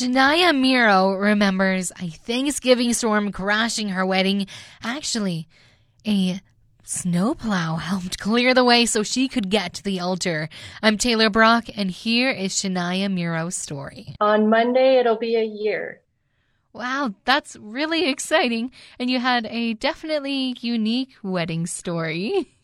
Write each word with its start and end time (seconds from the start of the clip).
Shania 0.00 0.54
Mierau 0.54 1.20
remembers 1.20 1.92
a 2.00 2.08
Thanksgiving 2.08 2.94
storm 2.94 3.32
crashing 3.32 3.90
her 3.90 4.06
wedding. 4.06 4.46
Actually, 4.82 5.46
a 6.06 6.40
snowplow 6.82 7.76
helped 7.76 8.18
clear 8.18 8.54
the 8.54 8.64
way 8.64 8.86
so 8.86 9.02
she 9.02 9.28
could 9.28 9.50
get 9.50 9.74
to 9.74 9.84
the 9.84 10.00
altar. 10.00 10.48
I'm 10.82 10.96
Taylor 10.96 11.28
Brock, 11.28 11.66
and 11.76 11.90
here 11.90 12.30
is 12.30 12.54
Shania 12.54 13.12
Mierau's 13.12 13.56
story. 13.56 14.14
On 14.20 14.48
Monday, 14.48 14.98
it'll 14.98 15.18
be 15.18 15.36
a 15.36 15.44
year. 15.44 16.00
Wow, 16.72 17.12
that's 17.26 17.56
really 17.56 18.08
exciting. 18.08 18.70
And 18.98 19.10
you 19.10 19.18
had 19.18 19.44
a 19.50 19.74
definitely 19.74 20.56
unique 20.62 21.12
wedding 21.22 21.66
story. 21.66 22.56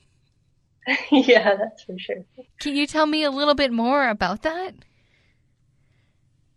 yeah, 1.13 1.55
that's 1.57 1.83
for 1.83 1.99
sure. 1.99 2.25
Can 2.61 2.75
you 2.77 2.87
tell 2.87 3.05
me 3.05 3.25
a 3.25 3.31
little 3.31 3.55
bit 3.55 3.73
more 3.73 4.09
about 4.09 4.41
that? 4.41 4.73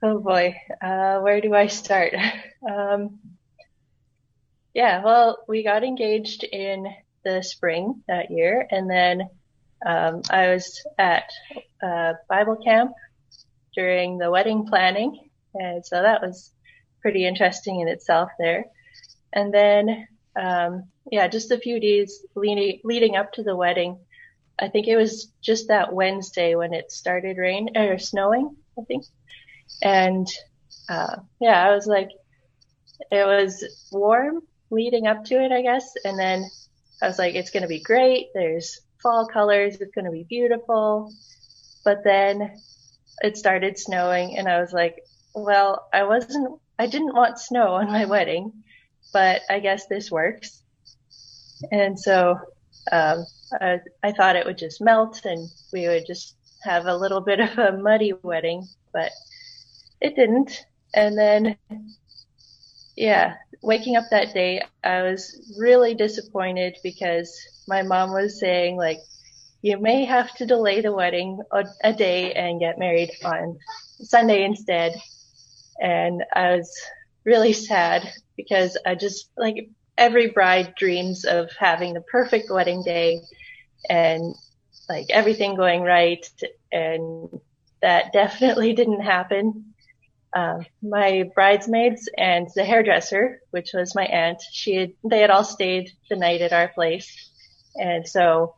Oh 0.01 0.19
boy, 0.19 0.55
uh, 0.81 1.19
where 1.19 1.41
do 1.41 1.53
I 1.53 1.67
start? 1.67 2.13
Um, 2.69 3.19
yeah, 4.73 5.01
well, 5.01 5.45
we 5.47 5.63
got 5.63 5.85
engaged 5.85 6.43
in 6.43 6.93
the 7.23 7.41
spring 7.41 8.03
that 8.09 8.31
year, 8.31 8.67
and 8.69 8.89
then 8.89 9.29
um, 9.85 10.21
I 10.29 10.49
was 10.49 10.85
at 10.97 11.31
Bible 12.29 12.57
camp 12.57 12.91
during 13.73 14.17
the 14.17 14.29
wedding 14.29 14.67
planning, 14.67 15.29
and 15.53 15.85
so 15.85 16.01
that 16.01 16.21
was 16.21 16.51
pretty 17.01 17.25
interesting 17.25 17.79
in 17.79 17.87
itself 17.87 18.29
there. 18.37 18.65
And 19.31 19.53
then, 19.53 20.07
um, 20.35 20.89
yeah, 21.09 21.29
just 21.29 21.51
a 21.51 21.59
few 21.59 21.79
days 21.79 22.25
leading 22.35 22.81
leading 22.83 23.15
up 23.15 23.31
to 23.33 23.43
the 23.43 23.55
wedding, 23.55 23.99
I 24.59 24.67
think 24.67 24.87
it 24.87 24.97
was 24.97 25.31
just 25.41 25.69
that 25.69 25.93
Wednesday 25.93 26.55
when 26.55 26.73
it 26.73 26.91
started 26.91 27.37
rain 27.37 27.77
or 27.77 27.97
snowing, 27.97 28.55
I 28.77 28.81
think. 28.83 29.05
And 29.81 30.27
uh, 30.89 31.17
yeah, 31.39 31.67
I 31.67 31.73
was 31.73 31.85
like, 31.85 32.09
it 33.11 33.25
was 33.25 33.63
warm 33.91 34.41
leading 34.69 35.07
up 35.07 35.25
to 35.25 35.35
it, 35.35 35.51
I 35.51 35.61
guess. 35.61 35.93
And 36.03 36.19
then 36.19 36.45
I 37.01 37.07
was 37.07 37.17
like, 37.17 37.35
it's 37.35 37.51
going 37.51 37.63
to 37.63 37.69
be 37.69 37.81
great. 37.81 38.27
There's 38.33 38.81
fall 39.01 39.27
colors. 39.27 39.77
It's 39.79 39.93
going 39.93 40.05
to 40.05 40.11
be 40.11 40.25
beautiful. 40.27 41.13
But 41.85 42.03
then 42.03 42.57
it 43.21 43.37
started 43.37 43.77
snowing 43.77 44.37
and 44.37 44.47
I 44.47 44.59
was 44.59 44.73
like, 44.73 45.03
well, 45.33 45.87
I 45.93 46.03
wasn't, 46.03 46.59
I 46.77 46.87
didn't 46.87 47.15
want 47.15 47.39
snow 47.39 47.73
on 47.75 47.87
my 47.87 48.05
wedding, 48.05 48.51
but 49.13 49.41
I 49.49 49.59
guess 49.59 49.87
this 49.87 50.11
works. 50.11 50.61
And 51.71 51.99
so, 51.99 52.37
um, 52.91 53.25
I, 53.59 53.79
I 54.03 54.11
thought 54.11 54.35
it 54.35 54.45
would 54.45 54.57
just 54.57 54.81
melt 54.81 55.25
and 55.25 55.49
we 55.73 55.87
would 55.87 56.05
just 56.05 56.35
have 56.63 56.85
a 56.85 56.95
little 56.95 57.21
bit 57.21 57.39
of 57.39 57.57
a 57.57 57.77
muddy 57.77 58.13
wedding, 58.23 58.67
but 58.93 59.11
it 60.01 60.15
didn't. 60.15 60.65
And 60.93 61.17
then, 61.17 61.57
yeah, 62.95 63.35
waking 63.61 63.95
up 63.95 64.05
that 64.11 64.33
day, 64.33 64.63
I 64.83 65.03
was 65.03 65.53
really 65.57 65.93
disappointed 65.93 66.77
because 66.83 67.31
my 67.67 67.83
mom 67.83 68.11
was 68.11 68.39
saying 68.39 68.77
like, 68.77 68.99
you 69.61 69.77
may 69.77 70.05
have 70.05 70.33
to 70.35 70.45
delay 70.45 70.81
the 70.81 70.93
wedding 70.93 71.39
a, 71.83 71.93
day 71.93 72.31
and 72.33 72.61
get 72.61 72.79
married 72.79 73.11
on 73.25 73.57
Sunday 74.01 74.43
instead. 74.45 74.95
And 75.81 76.23
I 76.33 76.55
was 76.55 76.73
really 77.25 77.53
sad 77.53 78.09
because 78.37 78.77
I 78.85 78.95
just 78.95 79.29
like 79.37 79.69
every 79.97 80.29
bride 80.29 80.75
dreams 80.75 81.25
of 81.25 81.51
having 81.59 81.93
the 81.93 82.01
perfect 82.01 82.49
wedding 82.49 82.83
day 82.83 83.19
and 83.89 84.33
like 84.87 85.07
everything 85.09 85.55
going 85.55 85.81
right. 85.81 86.25
And 86.71 87.29
that 87.81 88.13
definitely 88.13 88.73
didn't 88.73 89.01
happen. 89.01 89.73
Uh, 90.33 90.59
my 90.83 91.29
bridesmaids 91.33 92.07
and 92.17 92.47
the 92.55 92.63
hairdresser, 92.63 93.41
which 93.51 93.71
was 93.73 93.95
my 93.95 94.05
aunt, 94.05 94.41
she 94.51 94.75
had, 94.75 94.93
they 95.03 95.19
had 95.19 95.31
all 95.31 95.43
stayed 95.43 95.91
the 96.09 96.15
night 96.15 96.41
at 96.41 96.53
our 96.53 96.67
place. 96.67 97.31
And 97.75 98.07
so 98.07 98.55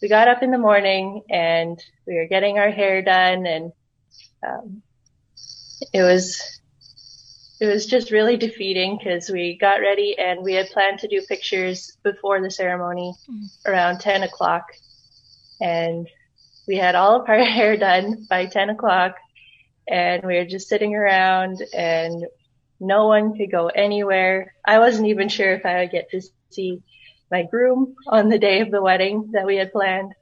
we 0.00 0.08
got 0.08 0.28
up 0.28 0.42
in 0.42 0.52
the 0.52 0.58
morning 0.58 1.22
and 1.28 1.82
we 2.06 2.14
were 2.14 2.28
getting 2.28 2.58
our 2.58 2.70
hair 2.70 3.02
done 3.02 3.46
and, 3.46 3.72
um, 4.46 4.82
it 5.92 6.02
was, 6.02 6.60
it 7.60 7.66
was 7.66 7.86
just 7.86 8.12
really 8.12 8.36
defeating 8.36 8.96
because 8.96 9.28
we 9.28 9.58
got 9.58 9.80
ready 9.80 10.16
and 10.16 10.44
we 10.44 10.54
had 10.54 10.70
planned 10.70 11.00
to 11.00 11.08
do 11.08 11.20
pictures 11.22 11.96
before 12.04 12.40
the 12.40 12.50
ceremony 12.50 13.12
mm. 13.28 13.46
around 13.66 13.98
10 13.98 14.22
o'clock 14.22 14.66
and 15.60 16.08
we 16.68 16.76
had 16.76 16.94
all 16.94 17.20
of 17.20 17.28
our 17.28 17.44
hair 17.44 17.76
done 17.76 18.26
by 18.28 18.46
10 18.46 18.70
o'clock 18.70 19.16
and 19.88 20.22
we 20.24 20.36
were 20.36 20.44
just 20.44 20.68
sitting 20.68 20.94
around 20.94 21.62
and 21.74 22.26
no 22.80 23.06
one 23.06 23.36
could 23.36 23.50
go 23.50 23.68
anywhere. 23.68 24.54
I 24.64 24.78
wasn't 24.78 25.08
even 25.08 25.28
sure 25.28 25.52
if 25.54 25.66
I 25.66 25.80
would 25.80 25.90
get 25.90 26.10
to 26.10 26.22
see 26.50 26.82
my 27.30 27.42
groom 27.42 27.94
on 28.06 28.28
the 28.28 28.38
day 28.38 28.60
of 28.60 28.70
the 28.70 28.82
wedding 28.82 29.30
that 29.32 29.46
we 29.46 29.56
had 29.56 29.72
planned. 29.72 30.12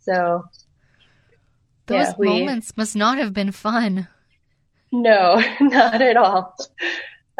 So 0.00 0.44
those 1.86 2.08
yeah, 2.08 2.12
we, 2.18 2.28
moments 2.28 2.76
must 2.76 2.96
not 2.96 3.18
have 3.18 3.32
been 3.32 3.52
fun. 3.52 4.08
No, 4.90 5.42
not 5.60 6.00
at 6.00 6.16
all. 6.16 6.56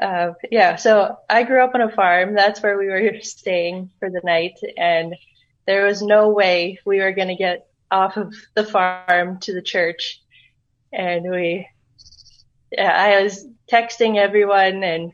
Uh, 0.00 0.32
yeah, 0.50 0.76
so 0.76 1.16
I 1.30 1.44
grew 1.44 1.62
up 1.62 1.74
on 1.74 1.80
a 1.80 1.90
farm. 1.90 2.34
That's 2.34 2.62
where 2.62 2.76
we 2.78 2.86
were 2.86 3.20
staying 3.22 3.90
for 3.98 4.10
the 4.10 4.20
night, 4.24 4.58
and 4.76 5.14
there 5.66 5.86
was 5.86 6.02
no 6.02 6.30
way 6.30 6.78
we 6.84 6.98
were 6.98 7.12
going 7.12 7.28
to 7.28 7.36
get 7.36 7.68
off 7.90 8.16
of 8.16 8.34
the 8.54 8.64
farm 8.64 9.38
to 9.40 9.54
the 9.54 9.62
church 9.62 10.20
and 10.94 11.28
we, 11.30 11.68
I 12.78 13.22
was 13.22 13.46
texting 13.70 14.16
everyone 14.16 14.82
and 14.82 15.12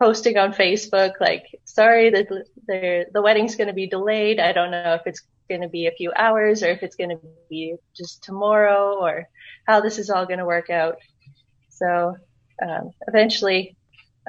posting 0.00 0.38
on 0.38 0.52
Facebook 0.52 1.12
like, 1.20 1.44
sorry 1.64 2.10
that 2.10 2.28
the 2.66 3.06
the 3.12 3.22
wedding's 3.22 3.56
going 3.56 3.68
to 3.68 3.74
be 3.74 3.86
delayed. 3.86 4.40
I 4.40 4.52
don't 4.52 4.70
know 4.70 4.94
if 4.94 5.02
it's 5.06 5.22
going 5.48 5.60
to 5.60 5.68
be 5.68 5.86
a 5.86 5.92
few 5.92 6.12
hours 6.16 6.62
or 6.62 6.70
if 6.70 6.82
it's 6.82 6.96
going 6.96 7.10
to 7.10 7.20
be 7.50 7.76
just 7.96 8.22
tomorrow 8.22 8.98
or 9.00 9.28
how 9.66 9.80
this 9.80 9.98
is 9.98 10.08
all 10.08 10.26
going 10.26 10.38
to 10.38 10.46
work 10.46 10.70
out. 10.70 10.96
So 11.68 12.16
um, 12.62 12.90
eventually, 13.08 13.76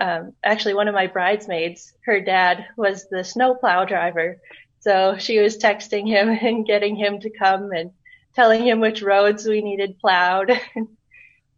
um, 0.02 0.34
actually, 0.44 0.73
one 0.73 0.88
of 0.88 0.96
my 0.96 1.08
bridesmaids, 1.08 1.94
her 2.06 2.19
dad 2.22 2.66
was 2.75 3.08
the 3.09 3.23
snowplow 3.23 3.85
driver. 3.85 4.38
So 4.79 5.18
she 5.19 5.40
was 5.40 5.58
texting 5.58 6.08
him 6.08 6.29
and 6.41 6.66
getting 6.66 6.96
him 6.96 7.19
to 7.22 7.29
come 7.29 7.72
and 7.72 7.91
telling 8.35 8.65
him 8.65 8.79
which 8.79 9.01
roads 9.01 9.45
we 9.45 9.61
needed 9.61 9.99
plowed. 9.99 10.51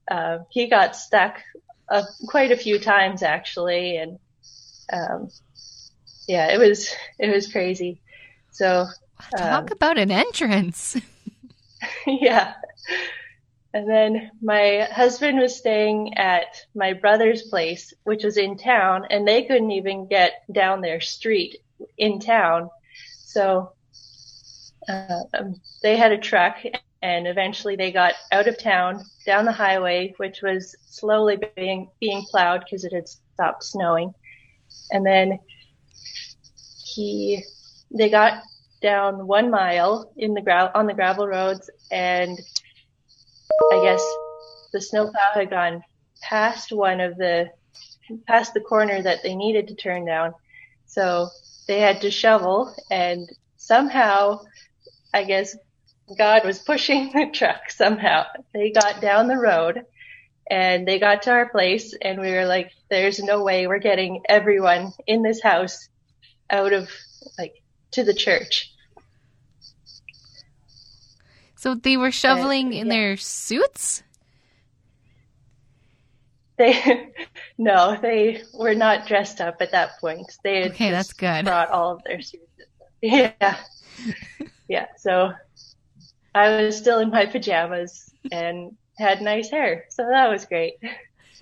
uh, 0.10 0.40
he 0.50 0.68
got 0.68 0.96
stuck 0.96 1.42
uh, 1.90 2.04
quite 2.28 2.52
a 2.52 2.58
few 2.58 2.80
times 2.80 3.24
actually, 3.24 3.98
and 3.98 4.20
um, 4.92 5.30
yeah, 6.28 6.54
it 6.54 6.60
was 6.60 6.94
it 7.20 7.34
was 7.34 7.52
crazy. 7.52 8.02
So 8.52 8.88
talk 9.38 9.72
um, 9.72 9.76
about 9.76 9.98
an 9.98 10.12
entrance. 10.12 10.98
yeah. 12.08 12.54
And 13.74 13.90
then 13.90 14.32
my 14.42 14.88
husband 14.92 15.40
was 15.40 15.56
staying 15.56 16.18
at 16.18 16.62
my 16.76 16.94
brother's 16.94 17.42
place, 17.42 17.94
which 18.04 18.24
was 18.24 18.38
in 18.38 18.58
town, 18.58 19.08
and 19.10 19.28
they 19.28 19.44
couldn't 19.44 19.72
even 19.72 20.08
get 20.08 20.44
down 20.52 20.82
their 20.82 21.02
street 21.02 21.58
in 21.98 22.20
town. 22.20 22.70
So 23.26 23.74
um, 24.88 25.56
they 25.82 25.98
had 25.98 26.12
a 26.12 26.18
truck 26.18 26.58
and 27.02 27.28
eventually 27.28 27.76
they 27.76 27.92
got 27.92 28.14
out 28.32 28.48
of 28.48 28.58
town 28.58 29.04
down 29.26 29.46
the 29.46 29.52
highway, 29.52 30.14
which 30.18 30.42
was 30.42 30.76
slowly 30.86 31.38
being, 31.56 31.90
being 32.00 32.24
plowed 32.30 32.64
because 32.64 32.84
it 32.86 32.94
had 32.94 33.08
stopped 33.08 33.64
snowing. 33.64 34.14
And 34.92 35.06
then 35.06 35.40
he, 36.86 37.44
they 37.92 38.10
got 38.10 38.44
down 38.82 39.28
one 39.28 39.50
mile 39.50 40.12
in 40.18 40.34
the 40.34 40.42
gra- 40.42 40.72
on 40.74 40.88
the 40.88 40.94
gravel 40.94 41.28
roads 41.28 41.70
and 41.92 42.40
I 43.72 43.82
guess 43.82 44.04
the 44.74 44.82
snowplow 44.82 45.34
had 45.34 45.50
gone 45.50 45.84
past 46.22 46.72
one 46.72 47.00
of 47.00 47.18
the, 47.18 47.50
past 48.28 48.54
the 48.54 48.60
corner 48.60 49.02
that 49.02 49.24
they 49.24 49.36
needed 49.36 49.68
to 49.70 49.76
turn 49.76 50.06
down. 50.06 50.34
So 50.86 51.30
they 51.68 51.80
had 51.80 52.02
to 52.02 52.12
shovel 52.12 52.76
and 52.92 53.30
somehow 53.58 54.42
I 55.14 55.24
guess 55.24 55.56
God 56.18 56.46
was 56.46 56.60
pushing 56.60 57.12
the 57.14 57.30
truck 57.32 57.70
somehow. 57.70 58.26
They 58.54 58.72
got 58.72 59.02
down 59.02 59.28
the 59.28 59.38
road 59.38 59.86
and 60.50 60.88
they 60.88 61.00
got 61.00 61.24
to 61.24 61.32
our 61.32 61.50
place 61.50 61.94
and 62.02 62.20
we 62.20 62.32
were 62.32 62.46
like, 62.46 62.72
there's 62.90 63.20
no 63.20 63.44
way 63.44 63.68
we're 63.68 63.80
getting 63.80 64.24
everyone 64.28 64.92
in 65.08 65.24
this 65.24 65.42
house 65.42 65.88
out 66.50 66.74
of 66.74 66.90
like 67.38 67.62
to 67.92 68.04
the 68.04 68.14
church. 68.14 68.72
So 71.56 71.76
they 71.76 71.96
were 71.96 72.12
shoveling 72.12 72.74
in 72.74 72.88
yeah. 72.88 72.94
their 72.94 73.18
suits? 73.18 74.04
They 76.58 77.14
no, 77.58 77.98
they 78.02 78.44
were 78.54 78.76
not 78.76 79.08
dressed 79.08 79.40
up 79.40 79.62
at 79.62 79.72
that 79.72 80.00
point. 80.02 80.30
They 80.44 80.66
okay, 80.66 80.92
that's 80.92 81.14
good. 81.14 81.46
Brought 81.46 81.70
all 81.70 81.94
of 81.94 82.04
their 82.04 82.22
suits. 82.22 82.44
Yeah 83.02 83.58
yeah, 84.68 84.88
so 84.98 85.34
I 86.36 86.64
was 86.64 86.78
still 86.78 87.00
in 87.00 87.10
my 87.10 87.26
pajamas 87.26 88.12
and 88.32 88.76
had 88.98 89.22
nice 89.22 89.50
hair. 89.50 89.86
So 89.90 90.06
that 90.08 90.30
was 90.30 90.46
great. 90.46 90.76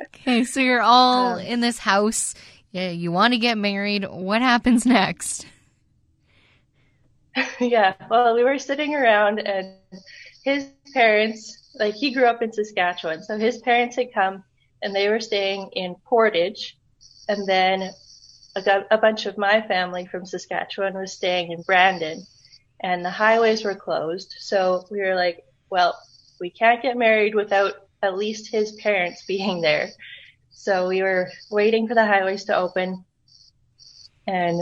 okay, 0.02 0.44
so 0.44 0.60
you're 0.60 0.82
all 0.82 1.36
um, 1.36 1.40
in 1.40 1.60
this 1.60 1.78
house. 1.78 2.36
Yeah, 2.72 2.90
you 2.90 3.12
want 3.12 3.34
to 3.34 3.40
get 3.40 3.58
married. 3.58 4.06
What 4.10 4.42
happens 4.42 4.86
next? 4.86 5.46
yeah, 7.60 7.94
well, 8.10 8.36
we 8.36 8.44
were 8.44 8.60
sitting 8.60 8.96
around, 8.96 9.40
and 9.40 9.76
his 10.44 10.68
parents, 10.94 11.70
like, 11.76 11.94
he 11.94 12.14
grew 12.14 12.26
up 12.26 12.42
in 12.42 12.52
Saskatchewan, 12.52 13.24
so 13.24 13.38
his 13.38 13.58
parents 13.60 13.96
had 13.96 14.14
come 14.14 14.44
and 14.82 14.96
they 14.96 15.10
were 15.10 15.20
staying 15.20 15.70
in 15.74 15.96
Portage, 16.06 16.78
and 17.30 17.48
then 17.48 17.92
a, 18.56 18.82
a 18.92 18.98
bunch 18.98 19.26
of 19.26 19.38
my 19.38 19.62
family 19.62 20.06
from 20.08 20.26
Saskatchewan 20.26 20.94
was 20.96 21.14
staying 21.14 21.52
in 21.52 21.62
Brandon, 21.62 22.26
and 22.82 23.06
the 23.06 23.12
highways 23.12 23.64
were 23.64 23.76
closed. 23.76 24.34
So 24.40 24.86
we 24.92 25.00
were 25.00 25.16
like, 25.16 25.44
well, 25.70 25.98
we 26.40 26.50
can't 26.50 26.82
get 26.82 26.98
married 26.98 27.36
without 27.36 27.74
at 28.02 28.18
least 28.18 28.52
his 28.52 28.74
parents 28.74 29.24
being 29.28 29.62
there. 29.62 29.90
So 30.50 30.88
we 30.88 31.02
were 31.02 31.30
waiting 31.50 31.88
for 31.88 31.96
the 31.96 32.06
highways 32.06 32.46
to 32.46 32.56
open, 32.56 33.06
and 34.28 34.62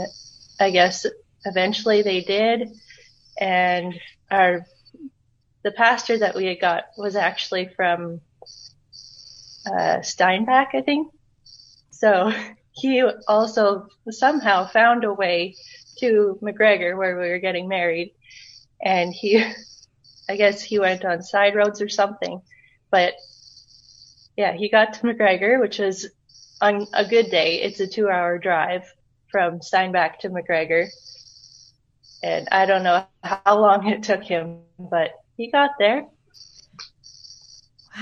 I 0.58 0.70
guess 0.70 1.04
eventually 1.44 2.02
they 2.02 2.20
did. 2.22 2.68
And 3.38 3.98
our 4.30 4.64
the 5.62 5.72
pastor 5.72 6.18
that 6.18 6.34
we 6.34 6.46
had 6.46 6.60
got 6.60 6.84
was 6.96 7.16
actually 7.16 7.68
from 7.76 8.20
uh, 9.70 10.00
Steinbach, 10.00 10.68
I 10.74 10.80
think. 10.80 11.08
So 11.90 12.32
he 12.72 13.02
also 13.28 13.88
somehow 14.08 14.68
found 14.68 15.04
a 15.04 15.12
way 15.12 15.56
to 15.98 16.38
McGregor 16.42 16.96
where 16.96 17.18
we 17.18 17.28
were 17.28 17.38
getting 17.38 17.68
married. 17.68 18.14
And 18.82 19.12
he, 19.12 19.44
I 20.28 20.36
guess 20.36 20.62
he 20.62 20.78
went 20.78 21.04
on 21.04 21.22
side 21.22 21.54
roads 21.54 21.80
or 21.80 21.88
something, 21.88 22.40
but 22.90 23.14
yeah, 24.36 24.52
he 24.52 24.68
got 24.68 24.94
to 24.94 25.00
McGregor, 25.00 25.60
which 25.60 25.78
was 25.78 26.08
on 26.60 26.86
a 26.94 27.04
good 27.04 27.30
day. 27.30 27.60
It's 27.62 27.80
a 27.80 27.86
two 27.86 28.08
hour 28.08 28.38
drive 28.38 28.84
from 29.30 29.60
Steinbach 29.60 30.20
to 30.20 30.30
McGregor. 30.30 30.88
And 32.22 32.48
I 32.52 32.66
don't 32.66 32.82
know 32.82 33.04
how 33.22 33.60
long 33.60 33.86
it 33.88 34.02
took 34.02 34.22
him, 34.22 34.60
but 34.78 35.12
he 35.36 35.50
got 35.50 35.70
there. 35.78 36.06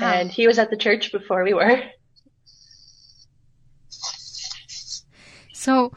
Wow. 0.00 0.12
And 0.12 0.30
he 0.30 0.46
was 0.46 0.58
at 0.58 0.70
the 0.70 0.76
church 0.76 1.12
before 1.12 1.44
we 1.44 1.54
were. 1.54 1.82
So 5.52 5.92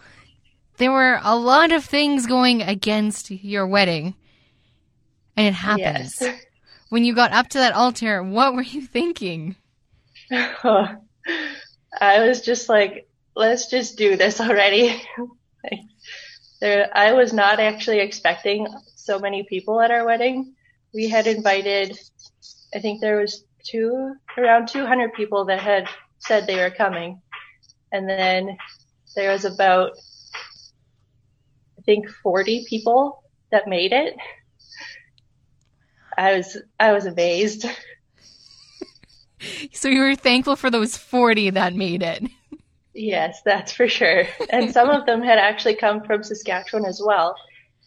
there 0.81 0.91
were 0.91 1.19
a 1.21 1.35
lot 1.35 1.71
of 1.71 1.85
things 1.85 2.25
going 2.25 2.63
against 2.63 3.29
your 3.29 3.67
wedding. 3.67 4.15
And 5.37 5.47
it 5.47 5.53
happens. 5.53 6.17
Yes. 6.19 6.39
When 6.89 7.05
you 7.05 7.15
got 7.15 7.31
up 7.31 7.47
to 7.49 7.59
that 7.59 7.73
altar, 7.73 8.21
what 8.21 8.53
were 8.53 8.63
you 8.63 8.81
thinking? 8.81 9.55
I 10.29 10.97
was 12.01 12.41
just 12.41 12.67
like, 12.67 13.07
let's 13.33 13.67
just 13.67 13.97
do 13.97 14.17
this 14.17 14.41
already. 14.41 15.01
like, 15.63 15.79
there, 16.59 16.89
I 16.93 17.13
was 17.13 17.31
not 17.31 17.61
actually 17.61 17.99
expecting 18.01 18.67
so 18.95 19.19
many 19.19 19.43
people 19.43 19.79
at 19.79 19.89
our 19.89 20.05
wedding. 20.05 20.53
We 20.93 21.07
had 21.07 21.27
invited, 21.27 21.97
I 22.75 22.79
think 22.79 22.99
there 22.99 23.21
was 23.21 23.45
two, 23.63 24.15
around 24.37 24.67
200 24.67 25.13
people 25.13 25.45
that 25.45 25.61
had 25.61 25.87
said 26.19 26.45
they 26.45 26.57
were 26.57 26.71
coming. 26.71 27.21
And 27.93 28.09
then 28.09 28.57
there 29.15 29.31
was 29.31 29.45
about, 29.45 29.93
think 31.91 32.09
40 32.23 32.65
people 32.69 33.21
that 33.51 33.67
made 33.67 33.91
it. 33.91 34.15
I 36.17 36.37
was, 36.37 36.57
I 36.79 36.93
was 36.93 37.05
amazed. 37.05 37.65
so 39.73 39.89
you 39.89 39.99
were 39.99 40.15
thankful 40.15 40.55
for 40.55 40.69
those 40.69 40.95
40 40.95 41.51
that 41.51 41.75
made 41.75 42.01
it. 42.01 42.23
Yes, 42.93 43.41
that's 43.43 43.73
for 43.73 43.89
sure. 43.89 44.23
And 44.49 44.71
some 44.71 44.89
of 44.89 45.05
them 45.05 45.21
had 45.21 45.37
actually 45.37 45.75
come 45.75 46.03
from 46.03 46.23
Saskatchewan 46.23 46.85
as 46.85 47.01
well, 47.03 47.35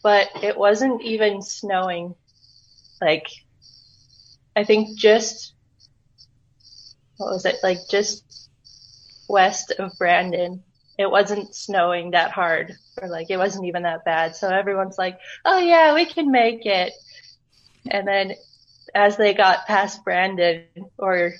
but 0.02 0.28
it 0.42 0.56
wasn't 0.56 1.00
even 1.02 1.40
snowing. 1.40 2.14
Like, 3.00 3.26
I 4.54 4.64
think 4.64 4.98
just, 4.98 5.54
what 7.16 7.32
was 7.32 7.46
it, 7.46 7.56
like 7.62 7.78
just 7.90 8.50
west 9.28 9.72
of 9.78 9.92
Brandon 9.98 10.62
it 10.98 11.10
wasn't 11.10 11.54
snowing 11.54 12.12
that 12.12 12.30
hard 12.30 12.76
or 13.00 13.08
like 13.08 13.30
it 13.30 13.36
wasn't 13.36 13.66
even 13.66 13.82
that 13.82 14.04
bad. 14.04 14.36
So 14.36 14.48
everyone's 14.48 14.98
like, 14.98 15.18
oh 15.44 15.58
yeah, 15.58 15.94
we 15.94 16.04
can 16.04 16.30
make 16.30 16.66
it. 16.66 16.92
And 17.90 18.06
then 18.06 18.34
as 18.94 19.16
they 19.16 19.34
got 19.34 19.66
past 19.66 20.04
Brandon 20.04 20.64
or 20.98 21.32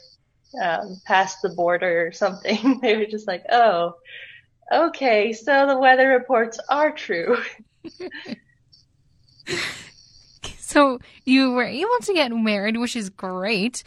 um, 0.62 1.00
past 1.04 1.38
the 1.42 1.50
border 1.50 2.06
or 2.06 2.12
something, 2.12 2.78
they 2.82 2.96
were 2.96 3.06
just 3.06 3.28
like, 3.28 3.44
oh, 3.50 3.94
okay, 4.72 5.32
so 5.32 5.66
the 5.66 5.78
weather 5.78 6.08
reports 6.08 6.58
are 6.68 6.90
true. 6.90 7.36
so 10.58 10.98
you 11.24 11.52
were 11.52 11.64
able 11.64 11.98
to 12.02 12.12
get 12.12 12.32
married, 12.32 12.76
which 12.76 12.96
is 12.96 13.10
great. 13.10 13.84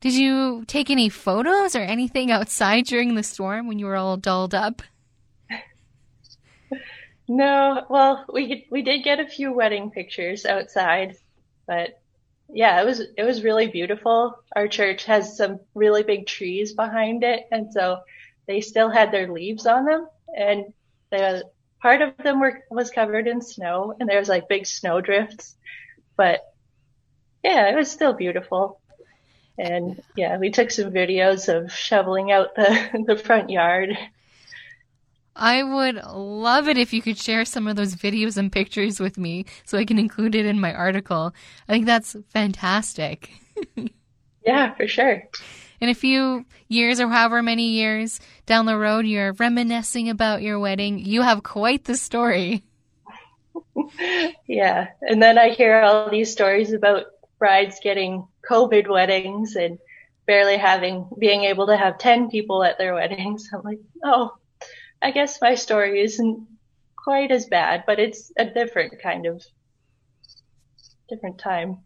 Did 0.00 0.14
you 0.14 0.64
take 0.66 0.88
any 0.88 1.08
photos 1.08 1.76
or 1.76 1.80
anything 1.80 2.30
outside 2.30 2.86
during 2.86 3.14
the 3.14 3.22
storm 3.22 3.66
when 3.66 3.78
you 3.78 3.86
were 3.86 3.96
all 3.96 4.16
dolled 4.16 4.54
up? 4.54 4.82
No, 7.30 7.86
well, 7.88 8.24
we 8.32 8.66
we 8.70 8.82
did 8.82 9.04
get 9.04 9.20
a 9.20 9.26
few 9.28 9.52
wedding 9.52 9.90
pictures 9.92 10.44
outside, 10.44 11.16
but 11.66 11.90
yeah, 12.48 12.82
it 12.82 12.84
was 12.86 13.00
it 13.00 13.22
was 13.24 13.44
really 13.44 13.68
beautiful. 13.68 14.36
Our 14.56 14.68
church 14.68 15.04
has 15.04 15.36
some 15.36 15.60
really 15.74 16.02
big 16.02 16.26
trees 16.26 16.74
behind 16.74 17.22
it, 17.24 17.46
and 17.52 17.72
so 17.72 18.00
they 18.46 18.60
still 18.60 18.90
had 18.90 19.12
their 19.12 19.32
leaves 19.32 19.66
on 19.66 19.84
them, 19.86 20.08
and 20.36 20.74
the 21.10 21.44
part 21.80 22.02
of 22.02 22.16
them 22.18 22.40
were 22.40 22.64
was 22.70 22.90
covered 22.90 23.28
in 23.28 23.40
snow, 23.42 23.94
and 24.00 24.08
there 24.08 24.18
was 24.18 24.28
like 24.30 24.48
big 24.48 24.66
snow 24.66 25.00
drifts, 25.00 25.56
but 26.16 26.40
yeah, 27.44 27.68
it 27.70 27.76
was 27.76 27.90
still 27.90 28.12
beautiful. 28.14 28.80
And 29.58 30.02
yeah, 30.16 30.38
we 30.38 30.50
took 30.50 30.70
some 30.70 30.92
videos 30.92 31.48
of 31.54 31.72
shoveling 31.72 32.32
out 32.32 32.54
the 32.56 33.04
the 33.08 33.16
front 33.16 33.50
yard. 33.50 33.96
I 35.40 35.62
would 35.62 35.96
love 36.04 36.68
it 36.68 36.76
if 36.76 36.92
you 36.92 37.00
could 37.00 37.16
share 37.16 37.46
some 37.46 37.66
of 37.66 37.74
those 37.74 37.94
videos 37.94 38.36
and 38.36 38.52
pictures 38.52 39.00
with 39.00 39.16
me 39.16 39.46
so 39.64 39.78
I 39.78 39.86
can 39.86 39.98
include 39.98 40.34
it 40.34 40.44
in 40.44 40.60
my 40.60 40.74
article. 40.74 41.34
I 41.66 41.72
think 41.72 41.86
that's 41.86 42.14
fantastic. 42.28 43.30
yeah, 44.46 44.74
for 44.74 44.86
sure. 44.86 45.22
In 45.80 45.88
a 45.88 45.94
few 45.94 46.44
years 46.68 47.00
or 47.00 47.08
however 47.08 47.42
many 47.42 47.70
years 47.70 48.20
down 48.44 48.66
the 48.66 48.76
road, 48.76 49.06
you're 49.06 49.32
reminiscing 49.32 50.10
about 50.10 50.42
your 50.42 50.58
wedding. 50.58 50.98
You 50.98 51.22
have 51.22 51.42
quite 51.42 51.84
the 51.84 51.96
story. 51.96 52.62
yeah. 54.46 54.88
And 55.00 55.22
then 55.22 55.38
I 55.38 55.50
hear 55.50 55.80
all 55.80 56.10
these 56.10 56.30
stories 56.30 56.74
about 56.74 57.06
brides 57.38 57.80
getting 57.82 58.28
COVID 58.48 58.88
weddings 58.88 59.56
and 59.56 59.78
barely 60.26 60.58
having, 60.58 61.08
being 61.18 61.44
able 61.44 61.68
to 61.68 61.76
have 61.78 61.96
10 61.96 62.28
people 62.28 62.62
at 62.62 62.76
their 62.76 62.92
weddings. 62.92 63.48
I'm 63.54 63.62
like, 63.62 63.80
oh, 64.04 64.34
I 65.02 65.10
guess 65.10 65.40
my 65.40 65.54
story 65.54 66.00
isn't 66.02 66.46
quite 66.96 67.30
as 67.30 67.46
bad, 67.46 67.84
but 67.86 67.98
it's 67.98 68.32
a 68.36 68.44
different 68.44 69.00
kind 69.02 69.26
of 69.26 69.44
different 71.08 71.38
time. 71.38 71.78